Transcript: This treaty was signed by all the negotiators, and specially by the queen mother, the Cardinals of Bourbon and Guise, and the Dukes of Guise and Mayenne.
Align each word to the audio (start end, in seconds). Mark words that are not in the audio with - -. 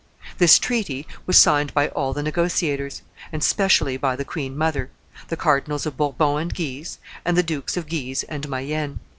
This 0.39 0.57
treaty 0.57 1.05
was 1.27 1.37
signed 1.37 1.75
by 1.75 1.89
all 1.89 2.11
the 2.11 2.23
negotiators, 2.23 3.03
and 3.31 3.43
specially 3.43 3.97
by 3.97 4.15
the 4.15 4.25
queen 4.25 4.57
mother, 4.57 4.89
the 5.27 5.37
Cardinals 5.37 5.85
of 5.85 5.95
Bourbon 5.95 6.37
and 6.41 6.55
Guise, 6.55 6.97
and 7.23 7.37
the 7.37 7.43
Dukes 7.43 7.77
of 7.77 7.87
Guise 7.87 8.23
and 8.23 8.49
Mayenne. 8.49 8.99